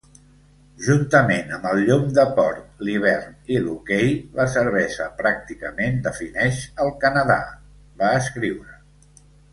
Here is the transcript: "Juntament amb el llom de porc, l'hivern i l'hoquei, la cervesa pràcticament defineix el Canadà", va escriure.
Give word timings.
"Juntament 0.85 1.51
amb 1.57 1.65
el 1.71 1.81
llom 1.89 2.07
de 2.19 2.23
porc, 2.39 2.63
l'hivern 2.87 3.37
i 3.57 3.61
l'hoquei, 3.65 4.09
la 4.39 4.47
cervesa 4.55 5.07
pràcticament 5.21 6.03
defineix 6.09 6.63
el 6.87 6.95
Canadà", 7.05 7.41
va 8.03 8.11
escriure. 8.25 8.79